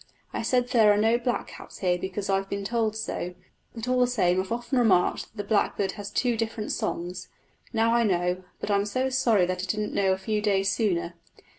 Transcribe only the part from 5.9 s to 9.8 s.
has two different songs. Now I know, but I'm so sorry that I